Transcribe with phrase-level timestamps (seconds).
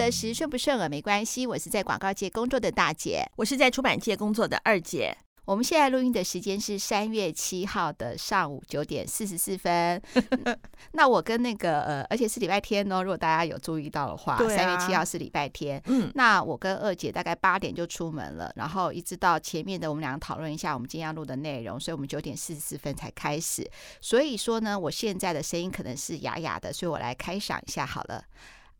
[0.00, 1.46] 得时，顺不顺耳没关系。
[1.46, 5.14] 我是在广告界工作的大姐，我是在出版界工作的二姐。
[5.44, 10.00] 我们现在录音的时间是三月七号的上午九点四十四分。
[10.92, 13.02] 那我跟那个呃，而且是礼拜天哦。
[13.02, 15.82] 如果大家有注意到的话，三、啊、月七号是礼拜天。
[15.86, 23.68] 嗯，那我跟二姐大概八点就出门了，然后一直到前面的我们两个讨论一下我们今天要录的内容，所以我们九点四十四分才开始。
[24.00, 28.24] 所以说呢，我现在的声音可能是哑哑的，所以我来开嗓一下好了。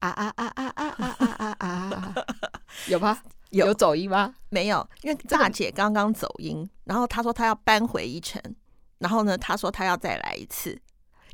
[0.00, 2.14] 啊啊啊啊啊啊啊啊啊！
[2.88, 3.18] 有吗？
[3.50, 4.34] 有，有走音吗？
[4.48, 8.40] 没有，因为大姐刚刚走音，然后她说她要扳回一城，
[8.98, 10.78] 然后呢，她说她要再来一次，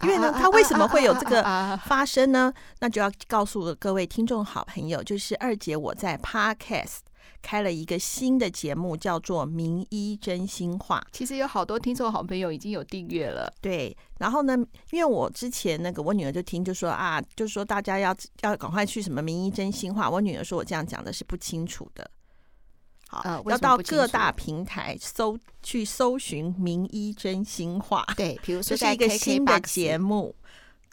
[0.03, 1.43] 因为呢，她为什么会有这个
[1.85, 2.53] 发生呢？
[2.81, 6.99] 那就要告诉各位听众好朋友，就是二姐我在 Podcast。
[7.43, 11.01] 开了一个新的节目，叫做《名医真心话》。
[11.13, 13.53] 其实有好多听众好朋友已经有订阅了。
[13.61, 14.57] 对，然后呢，
[14.91, 20.09] 因为我之前那个我女儿就听就说啊，就说大家要要赶快去什么《名医真心话》。
[20.11, 22.11] 我女儿说我这样讲的是不清楚的。
[23.09, 28.05] 好，呃、要到各大平台搜去搜寻《名医真心话》。
[28.17, 30.35] 对，比如说是一个新的节目。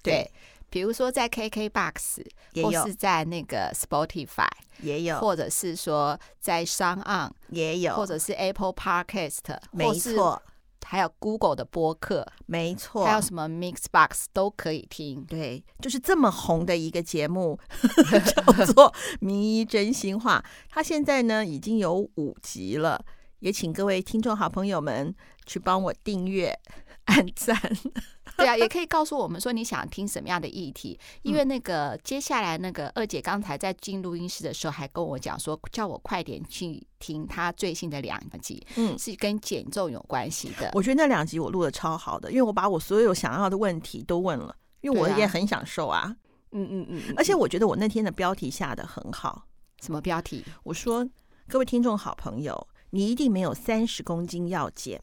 [0.03, 0.29] 对。
[0.73, 2.25] 对比如说在 KKBOX，
[2.63, 4.47] 或是在那个 Spotify
[4.81, 10.41] 也有，或者是说在 SoundOn 也有，或者是 Apple Podcast，没错，
[10.83, 15.23] 还有 Google 的播客，没错，还有什么 Mixbox 都可以听。
[15.25, 17.59] 对，就是这么红的一个节目，
[18.35, 20.43] 叫做《名医真心话》。
[20.69, 23.05] 它现在呢已经有五集了，
[23.39, 25.13] 也请各位听众好朋友们
[25.45, 26.59] 去帮我订阅、
[27.11, 27.57] 按赞。
[28.35, 40.71] 对啊，也可以告诉我们说你想听什么样的议题，因为那个接下来那个二姐刚才在进录音室的时候还跟我讲说，叫我快点去听她最新的两集，嗯，是跟减重有关系的。
[40.73, 46.15] 我觉得那两集我录的超好的，因为我把我所有想要的问题都问了，因为我也很享受啊，
[46.53, 49.45] 嗯嗯嗯，而且我觉得我那天的标题下的很好，
[49.79, 50.43] 什么标题？
[50.63, 51.07] 我说
[51.47, 54.99] 各位听众好朋友，你一定没有三十公斤要减，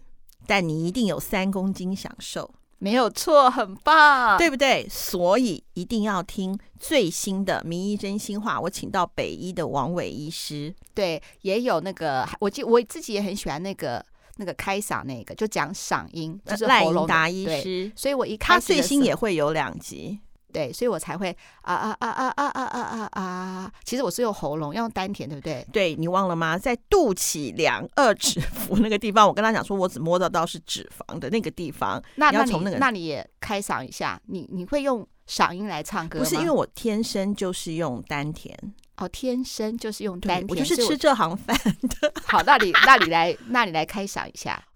[0.46, 2.50] 但你一定有三公斤享受。
[2.82, 4.88] 没有错，很棒，对不对？
[4.88, 8.56] 所以一定要听最新的《名医真心话》。
[8.60, 14.02] 我请到北医的王伟医师，对，也有那个，我记我自己也很喜欢那个
[14.36, 17.92] 那个开嗓那个，就讲嗓音，就是赖英达医师。
[17.94, 20.18] 所以我一开始他最新也会有两集。
[20.52, 23.72] 对，所以我才会啊啊啊啊啊啊啊啊啊！
[23.84, 25.66] 其实我是用喉咙，要用丹田，对不对？
[25.72, 26.58] 对，你忘了吗？
[26.58, 32.02] 在肚脐两二指腹那个地方，我跟他讲说，我只摸得到是脂肪的那个地方。
[32.16, 36.24] 那你要从那个，那你也开嗓一下，你你会用嗓音来唱歌吗？
[36.24, 38.56] 不是，因为我天生就是用丹田。
[38.96, 41.56] 哦，天生就是用丹田，我就是吃这行饭
[42.00, 42.12] 的。
[42.26, 44.62] 好，那你那你来，那你来开嗓一下。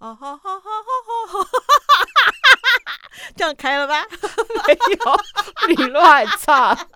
[3.36, 4.04] 这样开了吧？
[4.66, 6.76] 没有，你乱唱。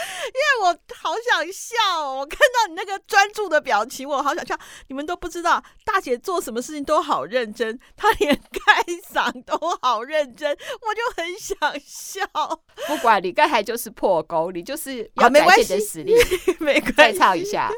[0.00, 4.58] 因为我好想笑，我看到你那个专注的表情，我好想笑。
[4.88, 8.82] 你们都不知道，大姐做什么事情都好认真，她连开
[9.12, 12.26] 嗓都好认真，我就很想笑。
[12.86, 16.14] 不管你刚才就是破功，你就是要展现的实力，
[16.58, 17.70] 没关系，再唱一下。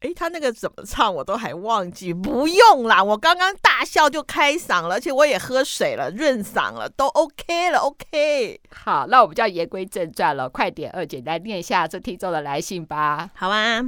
[0.00, 8.58] 哎，他那个怎么唱我都还忘记，不用啦，我刚刚大笑就开嗓了，而且我也喝水了，润嗓了，都 OK 了，OK。
[8.74, 13.30] 好，那我们就要言归正传了，快点，二姐来念一下这听众的来信吧。
[13.34, 13.82] 好啊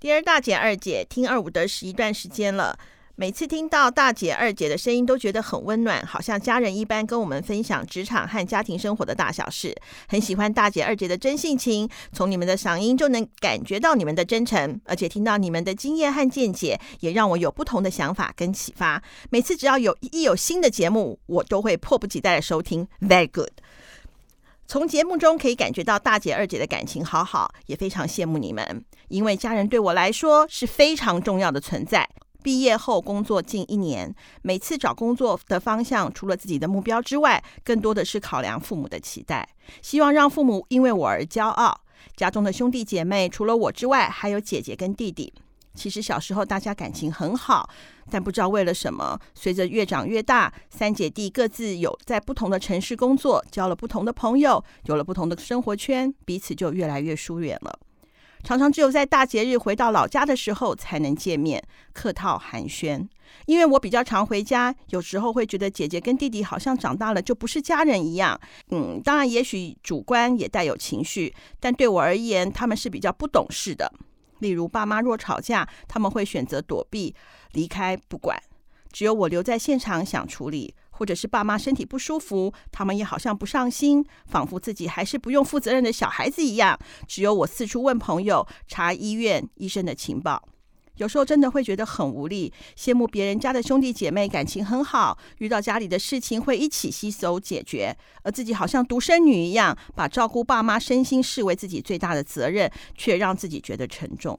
[0.00, 2.76] ，Dear 大姐、二姐，听二五得十一段时间了。
[3.16, 9.72] 每次听到大姐、二姐的声音，都觉得很温暖，好像家人一般，跟我们分享职场和家庭生活的大小事。
[10.08, 19.00] 很喜欢大姐、二姐的真性情，从你们的嗓音就能感觉到你们的真诚，而且听到你们的经验和见解，也让我有不同的想法跟启发。
[19.30, 22.88] 每次只要有一有新的节目，我都会迫不及待的收听。
[23.00, 23.52] Very good。
[24.66, 32.08] 从节目中可以感觉到大姐、二姐的感情好好，也非常羡慕你们，因为家人对我来说是非常重要的存在。
[32.44, 39.48] 毕业后工作近一年，每次找工作的方向除了自己的目标之外，更多的是考量父母的期待，
[39.80, 41.80] 希望让父母因为我而骄傲。
[42.14, 45.32] 家中的兄弟姐妹除了我之外，还有姐姐跟弟弟。
[45.74, 47.70] 其实小时候大家感情很好，
[48.10, 57.80] 但不知道为了什么，随着越长越大，三姐弟各自有在不同的城市工作，交了不同的朋友，有了不同的生活圈，彼此就越来越疏远了。
[58.44, 61.62] 常常只有在大节日回到老家的时候才能见面，
[61.94, 63.08] 客套寒暄。
[63.46, 68.38] 因为我比较常回家，有时候会觉得姐姐跟弟弟好像长大了就不是家人一样。
[68.70, 73.90] 嗯，当然，也许主观也带有情绪，但对我而言，他们是比较不懂事的。
[74.40, 77.14] 例如，爸妈若吵架，他们会选择躲避、
[77.52, 78.40] 离开，不管。
[78.92, 86.78] 只有我留在现场想处理，或者是爸妈身体不舒服，他们也好像不上心，仿佛自己还是不用负责任的小孩子一样。
[87.06, 90.48] 只有我四处问朋友，查医院医生的情报。
[90.98, 104.38] 有时候真的会觉得很无力，羡慕别人家的兄弟姐妹感情很好，遇到家里的事情会一起携手解决，而自己好像独生女一样，把照顾爸妈身心视为自己最大的责任，却让自己觉得沉重。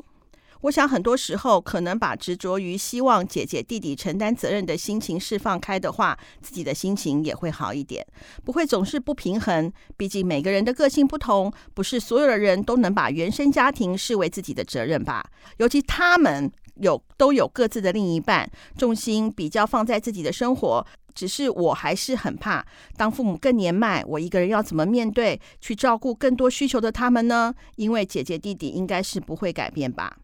[0.65, 8.03] 我想很多时候，可能把执着于希望姐姐弟弟承担责任的心情释放开的话，自己的心情也会好一点，
[8.43, 9.71] 不会总是不平衡。
[9.95, 15.23] 毕竟每个人的个性不同，不是所有的人都能把原生家庭视为自己的责任吧？
[15.57, 20.83] 尤其他们有都有各自的另一半，重心比较放在自己的生活。
[21.13, 22.65] 只是我还是很怕，
[22.97, 27.53] 当父母更年迈，我一个人要怎么面对，去照顾更多需求的他们呢？
[27.75, 30.17] 因为姐姐弟弟应该是不会改变吧。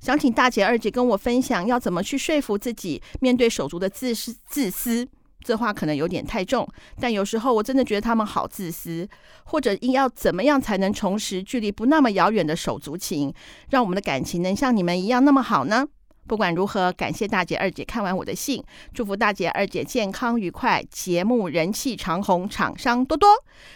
[0.00, 4.36] 想请大姐、二姐跟我分享，要怎么去说服自己面对手足的自私？
[4.46, 5.06] 自私
[5.40, 6.68] 这话可能有点太重，
[7.00, 9.08] 但有时候我真的觉得他们好自私。
[9.44, 13.32] 或者应要怎么样才能重拾距离不那么遥远的手足情，
[13.70, 15.86] 让我们的感情能像你们一样那么好呢？
[16.26, 18.62] 不管如何，感谢大姐、二姐看完我的信，
[18.92, 23.30] 祝福大姐、二姐健康愉快，节目人气长红，厂商多多。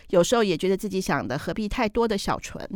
[0.08, 2.68] 有时候也觉得自己想的何必太多的小纯，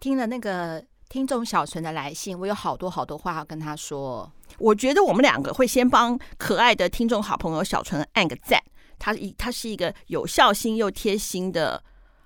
[0.00, 0.84] 听了那个。
[1.08, 4.30] 听众小纯的来信，我有好多好多话要跟他说。
[4.58, 8.60] 我觉得我们两个会先帮可爱的听众好朋友小纯按个赞。
[8.98, 11.82] 她一她是一个有孝心又贴心的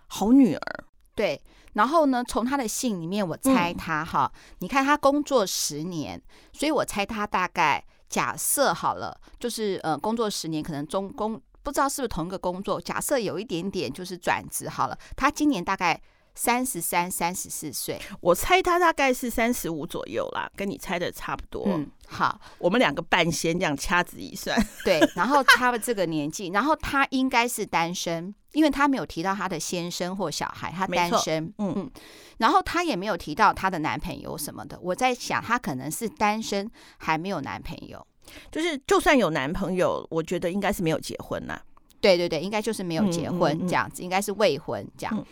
[0.07, 0.85] 好女儿。
[1.15, 1.41] 对，
[1.75, 6.23] 然后呢，从她的信里面，我猜她哈，嗯、你看她工作十年，
[6.53, 12.81] 所以我猜她大概假设好了，就是呃，工作十年，可能中工不知道是不是同一个工作。
[12.81, 16.01] 假设有一点点就是转职好了，她今年大概。
[16.39, 21.65] 三十三、三十四岁，我猜他大概是三十五左右啦，跟你猜的差不多。
[21.67, 31.73] 嗯，好，我们两个半仙这样掐指一算， 对，然后他的这个年纪， 然后他应该是单身，因为他没有提到他的先生或小孩，他单身，嗯。
[31.75, 31.91] 嗯，
[32.37, 34.79] 然后他也没有提到他的男朋友什么的。
[34.81, 38.07] 我在想，他可能是单身，还没有男朋友，
[38.53, 41.61] 就是就算有男朋友，我觉得应该是没有结婚啦。
[42.01, 44.03] 对对对，应该就是没有结婚这样子，嗯。
[44.03, 45.27] 嗯嗯，应该是未婚这样。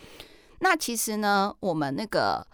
[0.57, 2.45] 嗯那其实呢，我们那个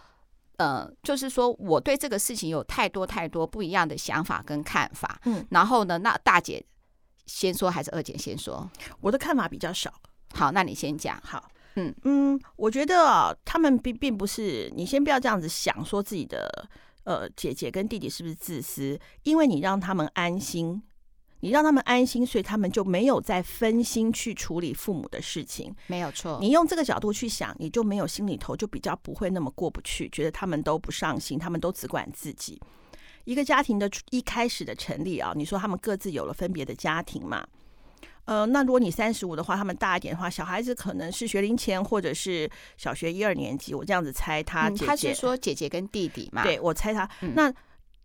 [0.58, 5.20] 呃，就是说，我对这个事情有太多太多不一样的想法跟看法。
[5.24, 6.64] 嗯，然后呢，那大姐
[7.26, 8.70] 先说还是二姐先说？
[9.00, 9.92] 我的看法比较少。
[10.34, 11.20] 好，那你先讲。
[11.24, 16.68] 好，嗯嗯，我觉得啊，他们并并不是，你先不要这样子想，说自己的
[17.04, 20.82] 呃姐姐跟弟弟是不是自私，因为你让他们安心。
[21.44, 25.70] 你让他们安心，所以他们就没有再分心去处理父母的事情。
[25.88, 32.58] 没有错，你用这个角度去想，你就没有心里头就比较不会那么过不去，觉得他们都不上心，他们都只管自己。
[33.24, 37.46] 一个家庭的一开始的成立啊，你说他们各自有了分别的家庭嘛？
[38.24, 43.74] 呃，那如果你三十五的话，他们大一点的话，小孩子可能是学龄前或者是小学一二年级。
[43.74, 46.42] 我这样子猜他姐姐，嗯，他是说姐姐跟弟弟嘛？
[46.42, 47.52] 对，我猜他、嗯、那。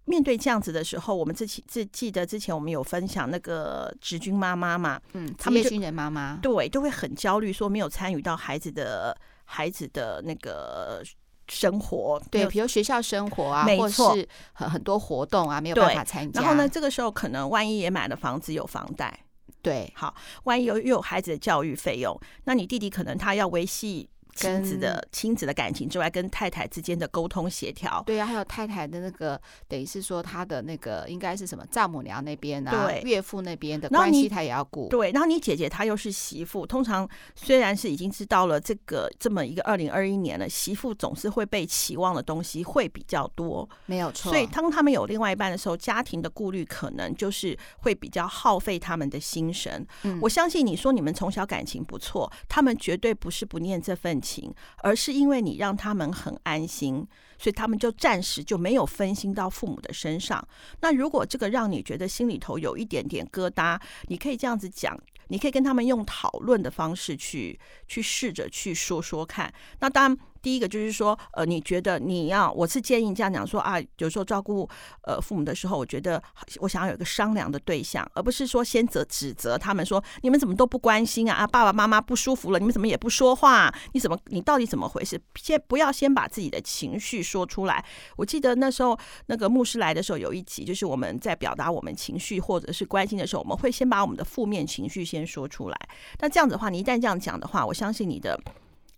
[0.10, 9.16] 面对这样子的时候，我们自己自记得之前我们有分享那个职军妈妈嘛，嗯，他们军人妈妈，对，都会很焦虑，说没有参与到孩子的
[9.46, 11.04] 孩子的那个
[11.48, 16.42] 生活，对，比如学校生活啊，没错，或是很很多活动啊，没有办法参加。
[16.42, 19.16] 然后呢，这个时候可能万一也买了房子有房贷，
[19.62, 24.10] 对，好，万一有又有孩子的教育费用，那你弟弟可能他要维系。
[24.36, 34.88] 亲子的亲子的感情之外，跟太太之间的沟通协调，对啊，还有太太的那个，等于是说她的那个应该是什么丈母娘那边啊，对，岳父那边的关系，他也要顾。
[34.90, 44.32] 对，然后你姐姐她又是媳妇，通常虽然是已经知道了这个这么一个二零二一年了，媳妇总是会被期望的东西会比较多，没有错。
[44.32, 49.86] 所以当他们有另外一半的时候，家庭的顾虑可能就是会比较耗费他们的心神。
[50.04, 54.54] 嗯，我相信你说你们从小感情不错，他们绝对不是不念这份情。
[54.84, 57.06] 而是因为你让他们很安心，
[57.38, 60.46] 所以他们就暂时就没有分心到父母的身上。
[60.82, 64.98] 那如果这个让你觉得心里头有一点点疙瘩，你可以这样子讲，
[65.28, 69.54] 你可以跟他们用讨论的方式去去试着去说说看。
[69.80, 70.18] 那当然。
[70.42, 74.68] 第一个就是说，呃，你觉得你要，我是建议这样讲说啊，有时候照顾
[75.04, 76.22] 呃父母的时候，我觉得
[76.60, 83.74] 我想要有一个商量的对象，而不是说先责指责他们说你们怎么都不关心啊啊，爸爸妈妈不舒服了，你们怎么也不说话？
[83.94, 85.20] 你怎么你到底怎么回事？
[85.36, 87.84] 先不要先把自己的情绪说出来。
[88.16, 95.78] 我记得那时候那个牧师来的时候有一集，就是我们在表达我们情绪或者是关心的时候，我们会先把我们的负面情绪先说出来。
[96.20, 98.40] 那这样子的话，你一旦这样讲的话，我相信你的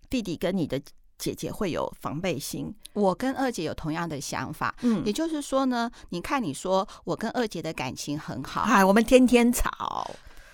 [0.09, 0.81] 弟弟跟你的。
[1.21, 10.09] 姐姐会有防备心，我跟二姐有同样的想法，嗯，也就是说呢，你看你说我跟二姐的感情很好，哎，我们天天吵，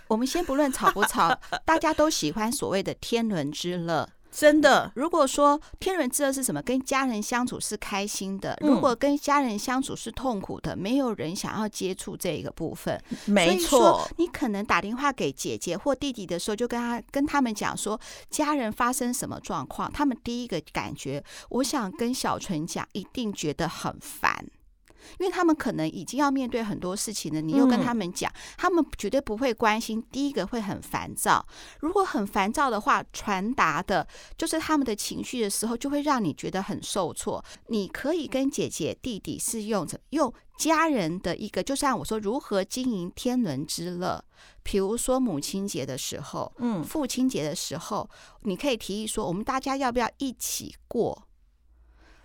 [0.10, 1.34] 我们先不论吵不吵，
[1.64, 4.10] 大家都喜欢所谓的天伦之乐。
[4.32, 6.62] 真的，如果说天伦之乐是什么？
[6.62, 8.58] 跟家人相处是开心的。
[8.62, 13.02] 如果跟家人相处是痛苦的，没有人想要接触这一个部分。
[13.26, 24.46] 没错，你可能打电话给姐姐或弟弟的时候，就跟他跟他们讲说，家人发生什么状况，他们第一个感觉，我想跟小纯讲，一定觉得很烦。
[25.20, 30.04] 因为他们可能已经要面对很多事情了，你又跟他们讲，他们绝对不会关心。
[30.12, 31.46] 第一个会很烦躁，
[31.82, 37.44] 如果很烦躁的话，传达的就是他们的情绪的时候，就会让你觉得很受挫。
[37.68, 44.24] 你可以跟姐姐、弟弟是用着用家人的一个，就像我说，如何经营天伦之乐。
[44.63, 48.10] 比如说母亲节的时候，嗯，父亲节的时候，
[48.42, 51.27] 你可以提议说，我们大家要不要一起过？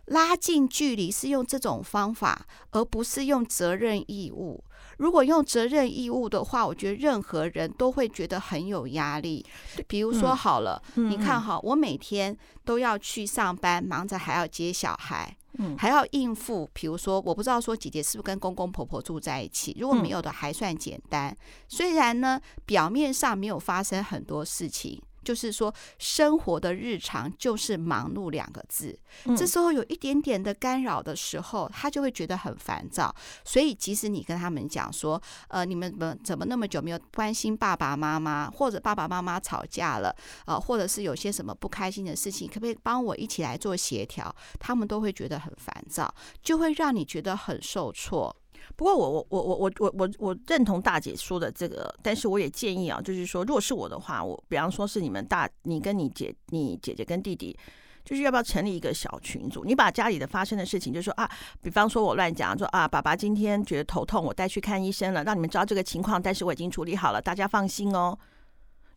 [0.07, 4.63] 拉近距离是用这种方法，而不是用责任义务。
[4.99, 9.45] 如果用责任义务的话，我觉得任何人都会觉得很有压力。
[9.87, 16.69] 比如说，好了，嗯、你看哈，我每天都要去上班，忙着还要接小孩，嗯、还要应付。
[16.73, 21.35] 比如说，我不知道说姐姐是不是跟公公婆婆住在一起，如果没有的，还算简单。
[21.69, 25.01] 虽然呢，表面上没有发生很多事情。
[25.23, 28.99] 就是说，生活的日常就是忙碌两个字。
[29.37, 33.15] 这时候有一点点的干扰的时候，他就会觉得很烦躁。
[33.45, 40.15] 所以，即使你跟他们讲说，呃，你们怎么怎么那么久没有关心爸爸妈妈，或者爸爸妈妈吵架了，
[40.47, 44.35] 呃，或者是有些什么不开心的事情，可不可以帮我一起来做协调？
[44.59, 46.13] 他们都会觉得很烦躁，
[46.43, 48.35] 就会让你觉得很受挫。
[48.75, 57.57] 不过我我我我我我我我认同大姐说的这个，但是我也建议啊，就是说，如果是我的话，我比方说是你们大，你跟你姐、你姐姐跟弟弟，
[58.05, 59.65] 就是要不要成立一个小群组？
[59.65, 68.19] 你把家里的发生的事情，就说啊，比方说我乱讲，说啊，爸爸今天觉得头痛，我带去看医生了，让你们知道这个情况，但是我已经处理好了，大家放心哦，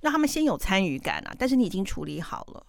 [0.01, 2.65] 让他们先有参与感啊，但是你已经处理好了，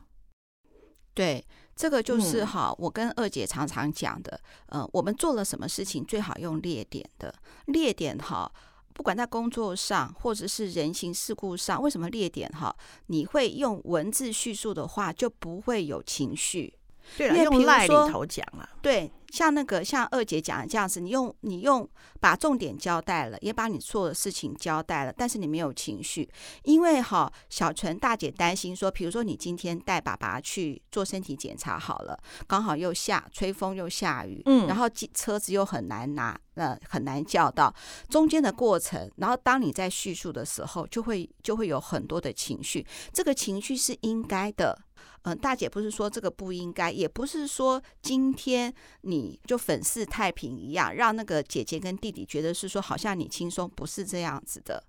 [1.14, 1.44] 对。
[1.76, 4.40] 这个就是哈，我跟二姐常常讲的，
[4.70, 7.32] 呃，我们做了什么事情，最好用列点的
[7.66, 8.50] 列点哈，
[8.94, 12.74] 不管在工作上或者是人情世故上，为什么列点哈？
[13.08, 16.72] 你会用文字叙述的话，就不会有情绪。
[17.18, 19.12] 对了，用赖里头讲啊，对。
[19.30, 21.88] 像那个像二姐讲的这样子，你用你用
[22.20, 26.28] 把重点交代了，也把你做的事情交代了，但是你没有情绪，
[26.64, 37.74] 因为哈小纯大姐担心说，比如说你今天带爸爸去做身体检查好了，刚好又下吹风又下雨，嗯，然后车子又很难拿，呃很难叫到，
[38.08, 44.85] 中间的过程，然后当你在叙述的时候，就会就会有很多的情绪，这个情绪是应该的。
[45.26, 54.84] 嗯、大姐不是说这个不应该，也不是说今天你就粉饰太平一样，让那个姐姐跟弟弟觉得是说好像你轻松，不是这样子的。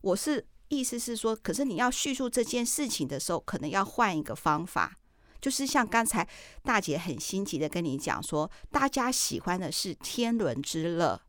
[0.00, 4.96] 我是意思是说，可是你要叙述这件事情的时候，可能要换一个方法，
[5.42, 6.26] 就是像刚才
[6.62, 11.20] 大姐很心急的跟你讲说，大家喜欢的是天伦之乐。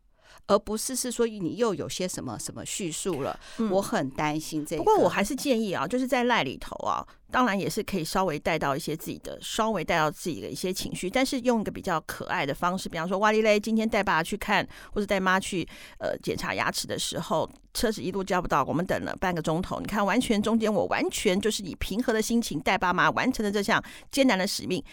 [0.46, 4.82] 而不是是说你又有些什么什么叙述了，嗯、我很担心这个。
[4.82, 15.66] 不过我还是建议啊，就是在赖里头啊，当然也是可以稍微带到一些自己的，稍微带到自己的一些情绪，但是用一个比较可爱的方式，比方说哇哩嘞，今天带爸去看或者带妈去
[15.98, 24.84] 呃检查牙齿的时候，车子一路叫不到，我们等了半个钟头，你看完全中间我完全就是以平和的心情带爸妈完成了这项艰难的使命。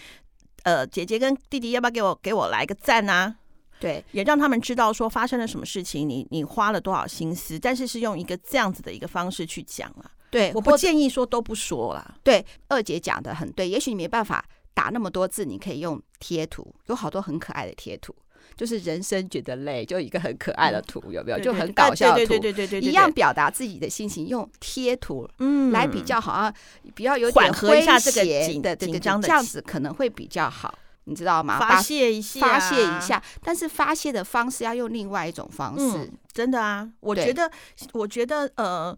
[0.64, 3.36] 呃，姐姐跟弟弟要不要给我给我来个赞啊？
[3.82, 10.06] 对，也让他们知道说发生了什么事情，你你花了多少心思，但是是用一个这样子的一个方式去讲啊。
[10.30, 12.16] 对，我不建议说都不说了。
[12.24, 18.16] 对，二姐讲的很对，也许你没办法打那么多字，你可以用贴图，有好多很可爱的贴图，
[18.56, 21.40] 就是人生觉得累，就一个很可爱的图，嗯、有没有？
[21.40, 26.54] 就很搞笑的图，对对对对对，一样表达自己的心情，用贴图嗯来比较好像，
[26.96, 30.74] 比较有点缓和一下这个紧的紧张的，这样子可能会比较好。
[31.06, 31.60] 你知道吗？
[31.60, 35.98] 发泄一下，发泄一下，但是发泄的方式要用另外一种方式。
[35.98, 37.52] 嗯、真的啊，我觉得，
[37.94, 38.96] 我觉得，呃，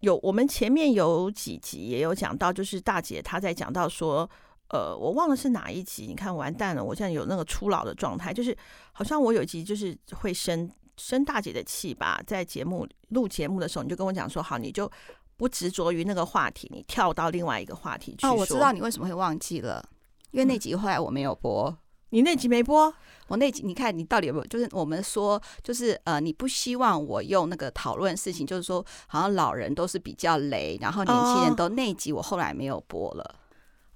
[0.00, 4.28] 有我们前面有几集也有讲到，就是大姐她在讲到说，
[4.68, 6.06] 呃，我忘了是哪一集。
[6.06, 8.56] 你看，完蛋了，我现在有那个初老的状态，就是
[8.92, 14.90] 好像我有一集就是会生生大姐的气吧，在节目录节目的时候，你就跟我讲说，好，你就
[15.36, 18.24] 不执着于那个话题，你跳到另外一个话题去。
[18.24, 19.84] 哦，我知道你为什么会忘记了。
[20.30, 21.76] 因为那集后来我没有播，嗯、
[22.10, 22.92] 你那集没播，
[23.28, 24.46] 我那集你看你到底有没有？
[24.46, 33.36] 就是我们说，就是呃，你不希望我用那个讨论事情，就是说好像老人都是比较雷，然后年轻人都那集我后来没有播了。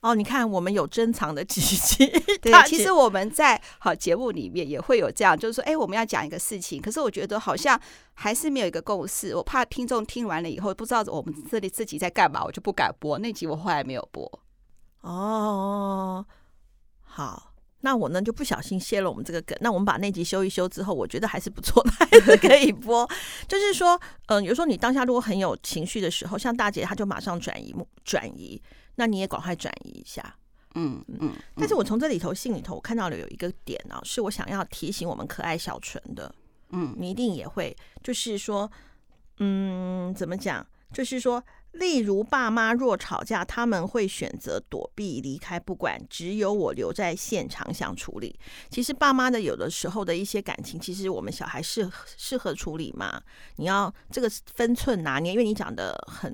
[0.00, 2.06] 哦，你看我们有珍藏的几集。
[2.42, 7.80] 对，其实我们在好节目里面也会有这样，就是说，哎，我们要讲一个事情，可是我觉得好像
[8.12, 9.34] 还是没有一个共识。
[9.34, 13.46] 我怕听众听完了以后不知道我们这里自己在干嘛，我就不敢播那集。
[13.46, 14.30] 我后来没有播。
[15.04, 16.24] 哦，
[17.02, 17.50] 好。
[17.80, 23.06] 那我呢就不小心泄露我们这个梗，那我们把那集修一修之后，我觉得还是不错的，还是可以播。
[23.46, 23.94] 就是说，
[24.28, 28.58] 嗯、呃，有时候你当下如果很有情绪的时候，像大姐她就马上转移转移，
[28.94, 30.34] 那你也赶快转移一下。
[30.76, 31.34] 嗯嗯。
[31.56, 36.34] 但是我从这里头信里头我看到了有一个点啊，是我想要提醒我们可爱小纯的。
[36.70, 38.72] 嗯，你一定也会，就是说，
[39.40, 40.66] 嗯，怎么讲？
[40.90, 41.44] 就是说。
[41.74, 46.00] 例如，爸妈若吵架，他们会选择躲避、离开，不管。
[46.08, 48.38] 只有我留在现场想处理。
[48.70, 53.20] 其实，爸妈的有的时候的一些感情，其实我们小孩适适合处理吗？
[53.56, 56.32] 你要这个分寸拿捏，因为你讲的很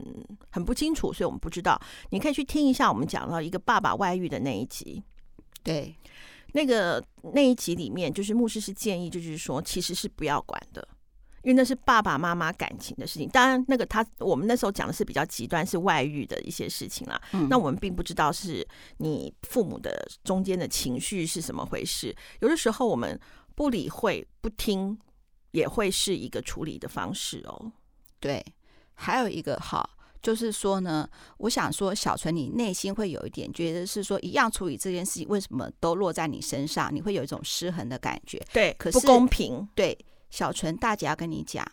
[0.50, 1.80] 很不清楚，所以我们不知道。
[2.10, 5.02] 你可以去听一下我们讲到一个爸爸外遇的那一集。
[5.62, 5.96] 对，
[6.52, 10.86] 那个那一集里面，就是牧师是建议，就是说，其实是不要管的。
[11.42, 17.20] 因为那是爸爸妈妈感情的事情，当然那个他我们那时候讲的是比较极端，是外遇的一些事情啦。
[17.32, 18.66] 嗯，那我们并不知道是
[18.98, 22.14] 你父母的中间的情绪是什么回事。
[22.40, 23.18] 有的时候我们
[23.54, 24.98] 不理会、不听，
[25.52, 27.72] 也会是一个处理的方式哦。
[28.18, 28.44] 对，
[28.92, 29.88] 还有一个哈，
[30.22, 36.94] 就是说呢，我想说，小纯，你内心会有一点觉得是说，一样处理这件事情，为什么都落在你身上？
[36.94, 38.38] 你会有一种失衡的感觉。
[38.52, 39.66] 对，可是不公平。
[39.74, 39.96] 对。
[40.30, 41.66] 小纯，大姐要跟你讲，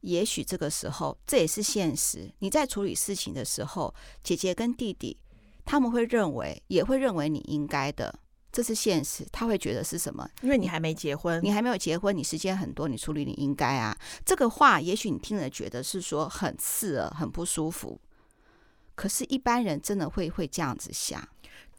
[0.00, 2.30] 也许这个时候这也是现实。
[2.38, 5.18] 你在处理事情的时候，姐姐跟弟弟
[5.64, 8.14] 他们会认为，也会认为你应该的，
[8.52, 9.26] 这是现实。
[9.32, 10.28] 他会觉得是什么？
[10.42, 13.98] 因为你还没结婚，你还没有结婚，你时间很多，你处理你应该啊。
[14.26, 17.98] 这个话，也许你听了觉得是说很刺耳，很不舒服。
[18.94, 21.26] 可是，一般人真的会会这样子想。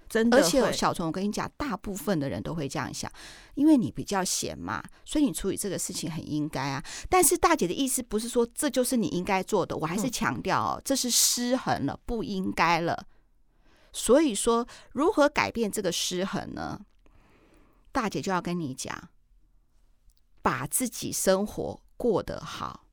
[0.08, 3.12] 真的，而且小虫，我跟你讲，大部分的人都会这样想，
[3.56, 6.84] 因为你比较闲嘛，所以你处理这个事情很应该啊。
[7.10, 13.06] 但是大姐的意思不是说这就是你应该做的，我还是强调哦，这是失衡了，不应该了。
[13.92, 16.80] 所以说，如何改变这个失衡呢？
[17.92, 19.10] 大姐就要跟你讲，
[20.42, 22.86] 把自己生活过得好。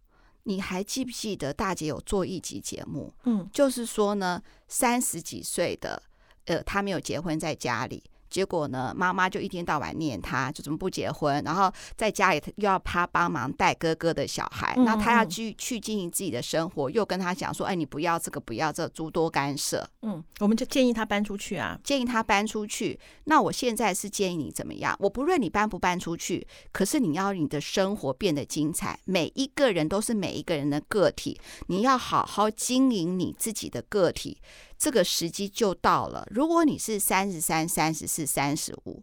[0.45, 3.13] 你还记不记得大姐有做一集节目？
[3.25, 6.03] 嗯，就是说呢，三十几岁的。
[6.47, 8.03] 呃，他没有结婚，在家里。
[8.31, 11.45] 结果呢，妈妈就一天到晚念他，就怎么不结婚？
[11.45, 22.99] 然后在家里又要他帮忙带哥哥的小孩，那、嗯、他要去去经营自己的生活，又跟他讲说：“哎，你不要这个，不要这个，诸多干涉。”嗯，我们就建议他搬出去啊，建议他搬出去。
[23.25, 24.97] 那我现在是建议你怎么样？
[24.99, 28.99] 我不论你搬不搬出去，可是你要你的生活变得精彩。
[29.05, 34.39] 每一个人都是每一个人的个体，你要好好经营你自己的个体。
[34.83, 36.27] 这个时机就到了。
[36.29, 39.01] 如果你是三十三、三十四、三十五，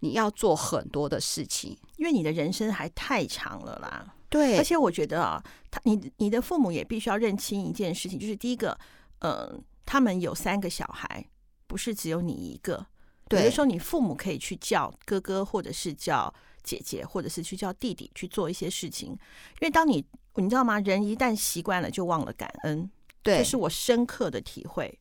[0.00, 4.14] 你要做很多的事情，因为你的人生还太长了啦。
[4.30, 5.38] 对，而且我觉得啊，
[5.70, 8.70] 他你你的父母也必须要认清一件事情，就是第一个，
[9.18, 11.22] 嗯、呃，他们有三个小孩，
[11.66, 12.86] 不是只有你一个。
[13.28, 20.02] 对，有的时候你父母可以去叫哥哥，或者是叫姐姐，或者是去叫弟弟去做一些事情，因为当你
[20.36, 20.80] 你知道吗？
[20.80, 22.90] 人一旦习惯了，就忘了感恩。
[23.22, 24.98] 对，这是我深刻的体会。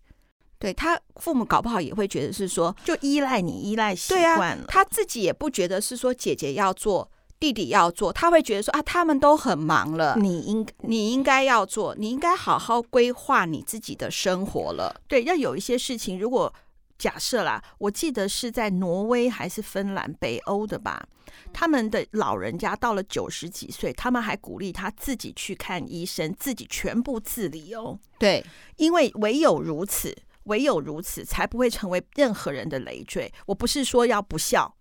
[0.59, 4.63] 对，他父母搞不好也会觉得是说，就依赖你，依赖习惯了。
[4.63, 14.99] 啊，他自己也不觉得是说姐姐要做，弟弟要做，他会觉得说啊，他们都很忙了，你应你应该要做，你应该好好规划你自己的生活了。
[15.07, 16.51] 对，要有一些事情，如果
[16.97, 21.07] 假设啦，我记得是在挪威还是芬兰，北欧的吧，
[21.53, 27.99] 他们的老人家到了九十几岁，他们还鼓励他自己去看医生，自己全部自理哦。
[28.17, 28.43] 对，
[28.77, 30.17] 因为唯有如此。
[30.47, 33.31] 唯有如此，才不会成为任何人的累赘。
[33.45, 34.75] 我不是说要不孝，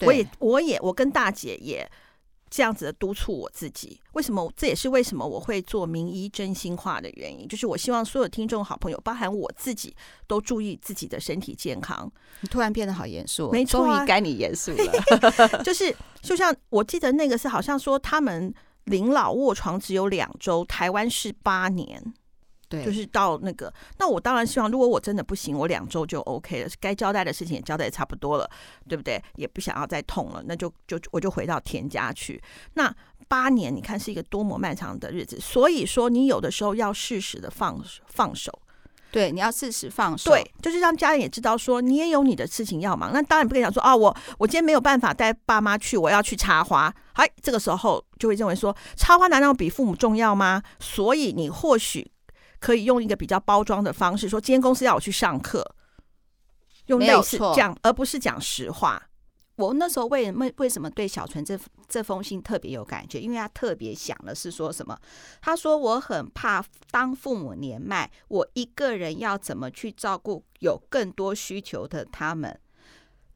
[0.00, 1.90] 我也，我也，我跟大姐也
[2.50, 4.00] 这样子的督促我自己。
[4.12, 4.52] 为什么？
[4.56, 7.48] 这也是为什么我会做名医真心话的原因。
[7.48, 9.96] 就是我希望所有听众好朋友，包含我自己，
[10.26, 12.10] 都注意自己的身体健康。
[12.42, 15.62] 你突然变得好严肃，没错啊，终于该你严肃了。
[15.64, 22.14] 就是，就像我记得那个是好像说，他们临老卧床只有两周，台湾是八年。
[22.74, 28.50] 对，就是到那个，那我当然希望，如果我真的不行，我两周就 OK 了，该交代的事情也交代也差不多了，
[28.88, 29.22] 对不对？
[29.36, 32.42] 也不想要再痛了，那就就我就回到田家去。
[32.74, 32.94] 那
[33.28, 38.52] 八年，你看是一个多么漫长的日子，所以说你有的时候要适时的放放手，
[39.10, 43.12] 对，你要适时放手，对，就是让家人也知道说你也有你的事情要忙。
[43.12, 50.62] 那当然不跟你讲说啊，我我今天没有办法带爸妈去，我要去插花，嗨，这个时候就会认为说插花难道比父母重要吗？
[50.78, 52.10] 所以你或许。
[52.64, 55.62] 可以用一个比较包装的方式说，今天公司要我去上课，
[56.86, 59.10] 用类似讲，而不是讲实话。
[59.56, 63.20] 我那时候为什么为什么对小纯这这封信特别有感觉？
[63.20, 64.98] 因为他特别想的是说什么？
[65.42, 72.58] 他说我很怕当父母年迈，我一个人要怎么去照顾有更多需求的他们？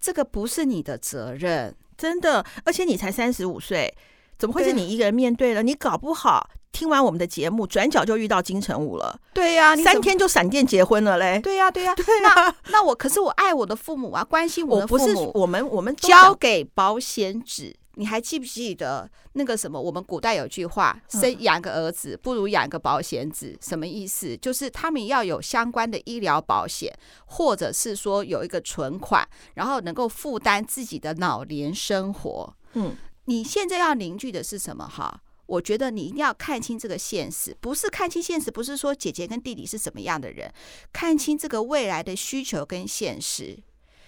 [0.01, 2.43] 这个不是你的责任，真的。
[2.65, 3.95] 而且你才三十五岁，
[4.39, 5.63] 怎么会是你一个人面对了？
[5.63, 6.49] 你搞不好。
[6.71, 9.19] 听完我们的节目，转角就遇到金城武了。
[9.33, 11.41] 对呀、啊，三天就闪电结婚了嘞。
[11.43, 12.57] 对呀、啊，对呀、啊，对呀、啊。
[12.67, 15.03] 那那我可是我爱我的父母啊，关心我的父母。
[15.03, 17.75] 我不是我们我们交给保险纸。
[17.95, 19.81] 你还记不记得那个什么？
[19.81, 23.59] 我们古代有句话：生养个儿子不如养个保险纸。
[23.61, 24.37] 什么意思？
[24.37, 26.97] 就是他们要有相关的医疗保险，
[27.27, 32.55] 或者是说有一个存款，然后能够负担自己的老年生活。
[32.75, 32.95] 嗯，
[33.29, 34.89] 你现在要凝聚的是什么？
[34.89, 35.21] 哈？
[35.45, 40.51] 我觉得你一定要看清这个现实，不是看清现实，不是说姐姐跟弟弟是什么样的人，
[40.95, 43.63] 看清这个未来的需求跟现实。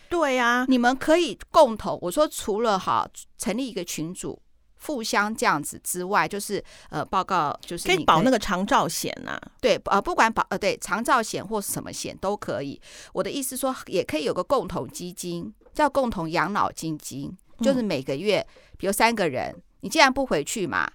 [0.09, 3.07] 对呀，你们可以共同，我说除了哈
[3.37, 4.41] 成立一个群组，
[4.87, 9.53] 互相这样子之外，就是呃报告，就是可以保那个长照险呐、啊。
[9.61, 12.81] 对，呃不管保呃对长照险或什么险都可以。
[13.13, 18.47] 我的意思说，也可以有个共同基金，叫共同养老基金，就是每个月，
[18.79, 20.91] 比如三个人，你既然不回去嘛。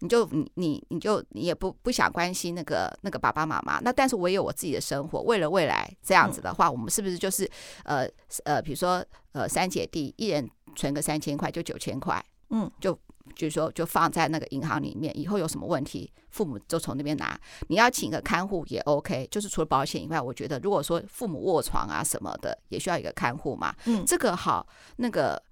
[0.00, 7.50] 你就你你你就你也不不想关心那个那个爸爸妈妈，那但是我也有我自己的生活，为了未来这样子的话，嗯、我们是不是就是
[7.82, 8.08] 呃
[8.44, 12.96] 呃，比如说呃三姐弟一人存个三千块，就九千块，嗯，就
[13.34, 17.36] 就是说就放在那个银行里面，以后有什么问题，父母就从那边拿。
[17.66, 24.64] 你要请个看护也 OK，就是除了保险以外，我觉得如果说父母卧床啊什么的，也需要一个看护嘛，嗯，这个好，
[24.98, 25.42] 那个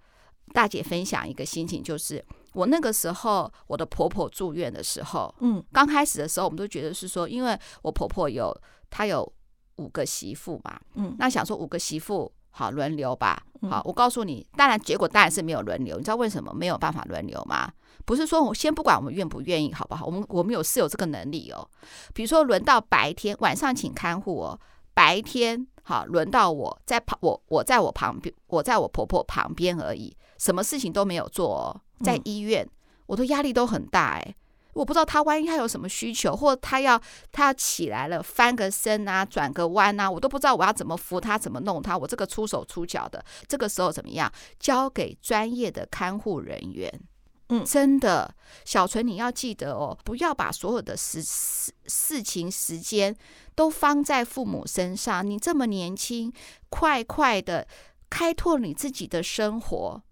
[0.52, 2.24] 大姐分享一个心情就是。
[2.52, 8.50] 我那个时候，我的婆婆住院的时候，嗯，刚开始的时候，我们都觉得是说，因为我婆婆有
[8.88, 9.30] 她有
[9.76, 17.70] 五个媳妇嘛，嗯，那想说五个媳妇好轮流吧，好，我告诉你，当然结果当然是没有轮流，你知道为什么没有办法轮流吗？
[18.06, 20.06] 不是说我先不管我们愿不愿意，好不好？
[20.06, 21.68] 我们我们有是有这个能力哦，
[22.14, 24.58] 比如说轮到白天晚上请看护哦，
[24.94, 31.80] 白天好轮到我在旁我我在我旁边，我在我婆婆旁边而已，什么事情都没有做哦。
[32.04, 32.68] 在医院，
[33.06, 34.34] 我的压力都很大哎，
[34.74, 37.00] 我不知道他万一他有什么需求，或者他要
[37.32, 44.30] 他要起来了翻个身啊，转个弯啊，我都不知道我要怎么扶他，怎么弄他，我这个出手出脚的，这个时候怎么样？
[44.60, 47.00] 交给专业的看护人员。
[47.48, 53.16] 嗯，真的，小纯你要记得哦，不要把所有的事事事情时间
[53.54, 55.24] 都放在父母身上。
[55.24, 56.32] 你这么年轻，
[56.68, 57.66] 快快的
[58.10, 60.02] 开拓你自己的生活。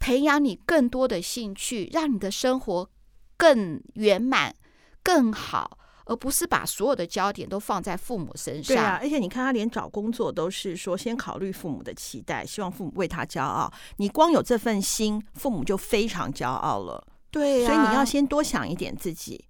[0.00, 2.90] 培养你更多的兴趣，让你的生活
[3.36, 4.52] 更圆满、
[5.04, 8.74] 更好，而不是把所有的焦点都放在父母身上。
[8.74, 13.72] 对啊，而且你看，他连找工作都是说先考虑父母的期待，希望父母为他骄傲。
[13.98, 17.06] 你光有这份心，父母就非常骄傲了。
[17.30, 19.44] 对啊，所以你要先多想一点自己，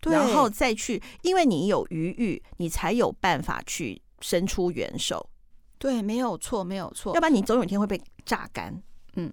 [0.00, 5.28] 对，然后再去，因为你有余欲，你才有办法去伸出援手。
[5.76, 7.14] 对，没有错，没有错。
[7.14, 8.82] 要不然你总有一天会被榨干。
[9.14, 9.32] 嗯。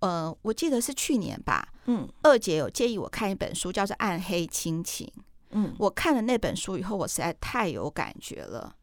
[0.00, 1.66] 呃，我记得是去年吧。
[1.86, 5.06] 嗯，二姐有建议我看一本书，叫做《暗黑亲情》。
[5.50, 8.74] 嗯，我看了那本书以后，我实在太有感觉了。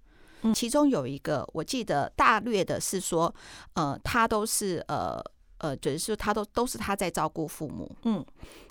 [0.41, 3.34] 嗯，其中有一个，我记得大略的是说，
[3.73, 5.21] 呃，他都是呃
[5.60, 7.95] 呃，就是说他都都是他在照顾父母。
[8.04, 8.25] 嗯，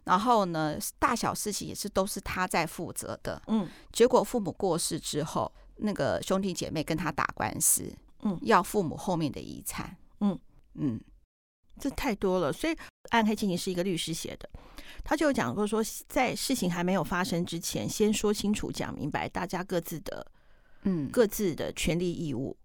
[0.04, 3.40] 然后呢，大小事情也是都是他在负责的。
[3.46, 7.90] 嗯，结果父母过世之后，那个兄弟姐妹跟他打官司，
[8.22, 9.96] 嗯，要父母后面的遗产。
[10.20, 10.38] 嗯
[10.74, 11.00] 嗯。
[11.78, 12.74] 这太多了，所以
[13.10, 14.48] 《暗黑亲情》是一个律师写的，
[15.02, 20.26] 他就讲过说，在事情还没有发生之前，先说清楚、讲明白，大家各自的
[20.82, 22.56] 嗯各自的权利义务，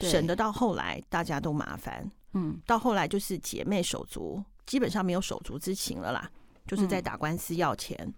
[0.00, 2.10] 省得到后来大家都麻烦。
[2.34, 6.30] 嗯，到后来就是姐妹手足基本上没有手足之情了啦，
[6.66, 7.96] 就是在打官司要钱。
[8.00, 8.14] 嗯、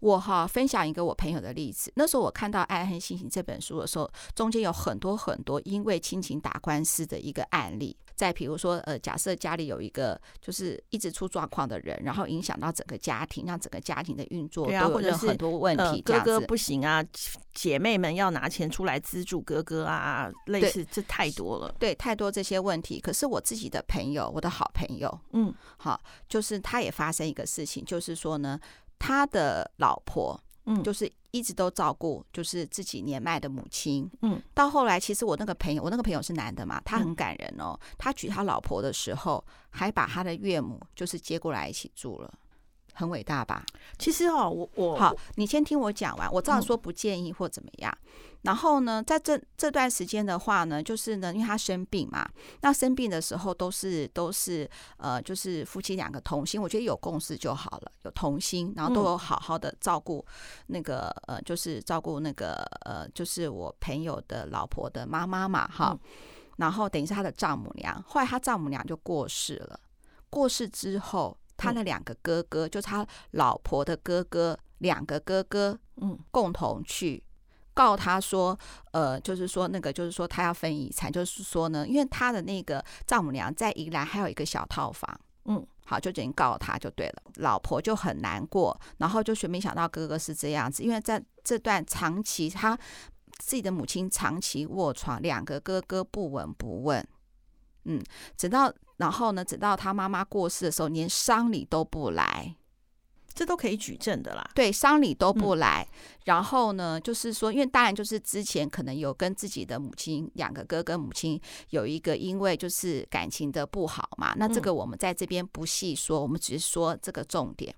[0.00, 7.96] 我哈分享一个我朋友的例子，那时候我看到《爱恨心情》这本书的时候，中间有很多很多因为亲情打官司的一个案例。
[8.14, 16.00] 再比如说，呃，假设家里有一个就是一直出状况的人，然后影响到整个家庭，让整个家庭的运作都有很多问题。
[16.00, 17.04] 哥哥不行啊，
[17.52, 21.74] 姐妹们要拿钱出来资助哥哥啊，类似这太多了。
[21.78, 22.98] 对，太多这些问题。
[22.98, 28.58] 可是我自己的朋友，我的好朋友，嗯，好，就是他也发生一个事情，就是说呢，
[28.98, 30.38] 他的老婆。
[30.68, 34.10] 嗯，就是一直都照顾，就是自己年迈的母亲。
[34.22, 37.78] 嗯，到后来，其实我那个朋友，我那个朋友是男的嘛，他很感人哦。
[37.96, 42.34] 他娶他老婆的时候，还把他的岳母就是接过来一起住了。
[42.96, 43.62] 很伟大吧？
[43.98, 46.32] 其实哦，我我好，你先听我讲完。
[46.32, 47.98] 我照说不建议或怎么样。
[48.04, 52.26] 嗯、然后呢，在这这段时间的话呢，就是呢，因为他生病嘛，
[52.62, 60.24] 那生病的时候都是都是呃，就是夫妻两个同心，我觉得有共识就好了，有同心，然后都有好好的照顾
[60.68, 62.54] 那个、嗯、呃，就是照顾那个
[62.86, 65.90] 呃，就是我朋友的老婆的妈妈嘛，哈。
[65.92, 65.98] 嗯、
[66.56, 69.78] 然后等于是他的丈母娘，后来他丈母娘就过世了，
[70.30, 71.36] 过世之后。
[71.56, 77.22] 他那两个哥哥，嗯、就是他老婆的哥哥，两个哥哥，嗯，共同去
[77.74, 78.58] 告他说，
[78.92, 87.22] 呃，就是说那个，就是说他要分遗产，就是说呢，因为他的那个丈母娘在宜兰还有一个小套房，嗯，好，就等于告他就对了。
[87.36, 92.76] 老婆就很难过，然后就说没想到哥哥是这样子，因为在这段长期，他
[93.38, 97.06] 自己的母亲长期卧床，两个哥哥不闻不问，
[97.86, 98.02] 嗯，
[98.36, 98.72] 直到。
[98.98, 102.56] 然后呢，直到他妈妈过世的时候，连丧礼都不来，
[103.34, 104.50] 这都可以举证的啦。
[104.54, 105.86] 对，丧礼都不来。
[105.92, 114.32] 嗯、然后呢，就是说，因为当然就是之前可能有跟自己的母亲两个哥哥母亲有一个因为就是感情的不好嘛。
[114.38, 117.76] 那这个我们在这边不细说，我们只是说这个重点。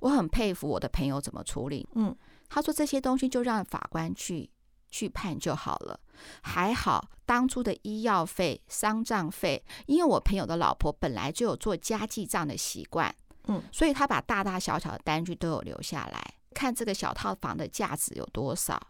[0.00, 1.88] 我很佩服我的朋友怎么处理。
[1.94, 2.14] 嗯，
[2.50, 4.50] 他说这些东西就让法官去。
[4.92, 6.00] 去判就好了，
[6.42, 13.14] 还好当初的医药费、丧葬费，因为我朋友的老婆本来就有做家计账的习惯，
[13.46, 18.80] 嗯，所以他把大大小小的单据都有留下来，看这个小套房的价值有多少。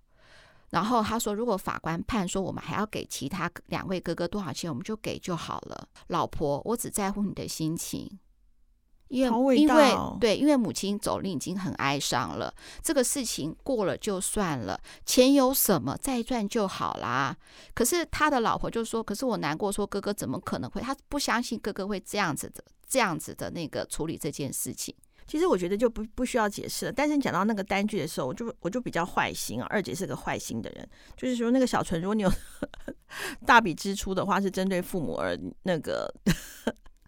[0.70, 5.88] 然后他说，如果法官判说我们还要给其他两位哥哥多少钱，我们就给就好了。
[6.06, 8.18] 老婆，我只在乎你的心情。
[9.10, 17.36] 因为因为对，因为母亲走了已经很哀伤了，这个事情过了就算了，钱有什么再赚就好啦。
[17.74, 20.80] 可是他的老婆就说：“可是我难过，说哥哥怎么可能会？
[20.80, 24.94] 他不相信哥哥会这样子的，这样子的那个处理这件事情。”
[25.26, 26.92] 其实我觉得就不不需要解释了。
[26.92, 29.66] 但是你讲到那个单据的时候，我就我就比较坏心啊。
[29.70, 32.32] 二姐是个坏心的人，就是说那个小纯，如果你有
[33.44, 36.14] 大笔支出的话，是针对父母而那个。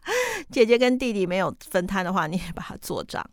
[0.50, 3.24] 姐姐跟弟弟没有分摊的话，你也把它做账。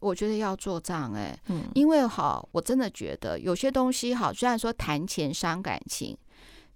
[0.00, 6.16] 我觉得要做账哎，嗯，因为好，我真的觉得有些东西好，虽然说谈钱伤感情，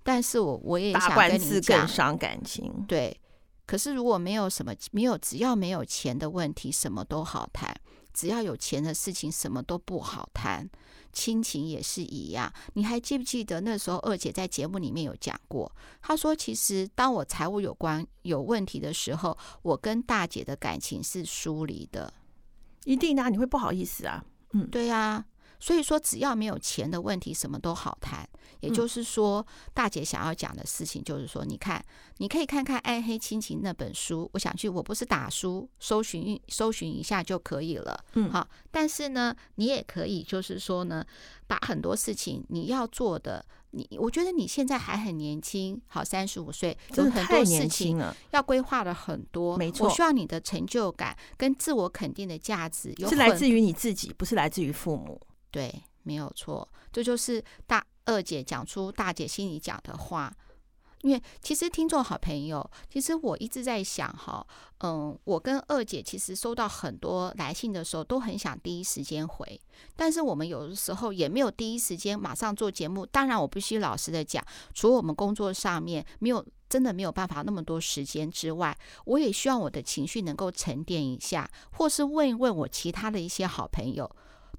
[0.03, 2.85] 但是我我也想跟你讲，更伤感情。
[2.89, 3.17] 对，
[3.65, 7.73] 可是如果没有什么，没有只要没有钱的问题，什么都好谈；
[8.13, 10.69] 只要有钱的事情，什么都不好谈。
[11.13, 15.71] 亲情也是一样，你还记不记得那时候二姐在节目里面有讲过？
[16.01, 22.13] 她说：“其实当我财务有关有问题的时候，我跟大姐的感情是疏离的，
[22.85, 25.25] 一定啊，你会不好意思啊。”嗯，对呀。
[25.63, 28.29] 所以说，只要没有钱的问题，什么都好谈。
[28.59, 31.81] 也就是说，大姐想要讲的事情，就是说，你看，
[32.17, 34.29] 你可以看看《暗黑亲情》那本书。
[34.35, 38.05] 我想去，我不是打书，搜寻搜寻一下就可以了。
[38.15, 38.49] 嗯，好。
[38.73, 41.07] 但是呢，你也可以，就是说呢，
[41.47, 49.57] 把很多事情你要做的，你我觉得你现在还很年轻，好，三十五岁，有很多事情要规划的很多。
[49.57, 55.21] 没错，我需要你的成就感跟自我肯定的价值，是来自于你自己，不是来自于父母。
[55.53, 60.35] 对，没有错，这就是大二姐讲出大姐心里讲的话。
[61.03, 64.47] 因为其实听众好朋友，其实我一直在想哈，
[64.85, 69.61] 嗯，我跟二姐其实收到很多来信的时候，都很想第一时间回，
[69.97, 73.05] 但是我们有的时候也没有第一时间马上做节目。
[73.05, 84.09] 当然，我必须老实的讲，除了我们工作上面没有真的没有办法那么多时间之外，我也希望我的情绪能够沉淀一下，或是问一问我其他的一些好朋友，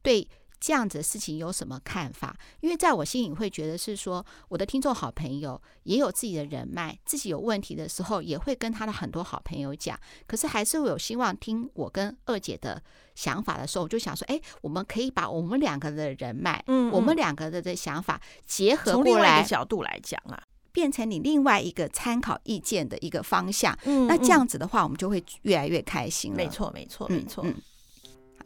[0.02, 0.28] 对。
[0.64, 2.34] 这样子的事情有什么看法？
[2.62, 10.00] 因为在我心里会觉得是说，我的听众好朋友也有自己的人脉，自己有问题的时候也会跟他的很多好朋友讲。
[10.26, 12.82] 可是还是会有希望听我跟二姐的
[13.14, 23.78] 想法的时候，我就想说，哎，我们可以把我们两个的人脉，嗯，嗯，我们两个的的想法结合过来，从另外一个角度来讲啊，变成你另外一个参考意见的一个方向。
[23.84, 26.38] 嗯，嗯，那这样子的话，我们就会越来越开心了。
[26.38, 27.44] 没错，没错，没错。
[27.46, 27.54] 嗯。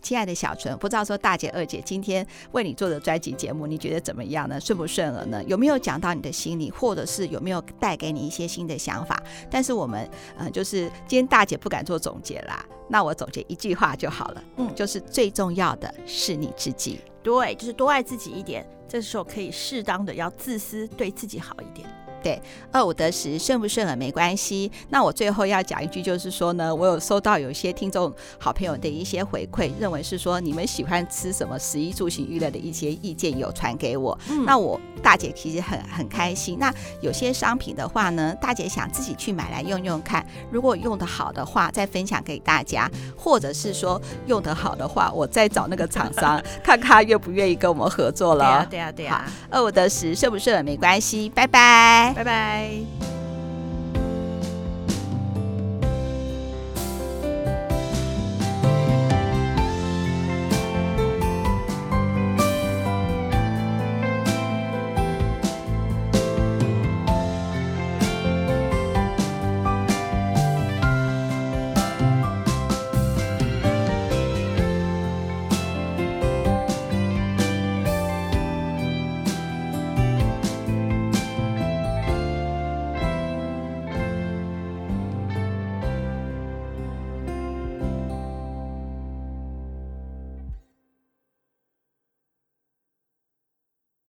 [0.02, 4.60] 亲爱的小纯，不知道说大姐、二姐今天为你做的专辑节目，你觉得怎么样呢？
[4.60, 5.44] 顺不顺耳呢？
[5.46, 9.22] 有没有讲到你的心里，或者是有没有带给你一些新的想法？
[9.50, 21.88] 但是我们，呃，就是今天大姐不敢做总结啦，那我总结一句话就好了，嗯，就是最重要的是你自己，对，就是多爱自己一点，这时候可以适当的要自私，对自己好一点。
[22.24, 24.72] 对，二五得十，顺不顺耳没关系。
[24.90, 34.18] 那我最后要讲一句，就是说呢，我有收到有些听众好朋友的一些回馈，认为是说你们喜欢吃什么食衣住行娱乐的一些意见有传给我。
[34.30, 36.58] 嗯、那我大姐其实很很开心。
[36.60, 48.66] 那有些商品的话呢，大姐想自己去买来用用看，如果用得好的话，再分享给大家，或者是说用得好的话，我再找那个厂 商看看他愿不愿意跟我们合作了。
[48.70, 49.32] 对啊，对啊，对啊。
[49.50, 51.30] 二五得十，顺不顺耳没关系。
[51.30, 52.17] 拜拜。
[52.18, 53.17] 拜拜。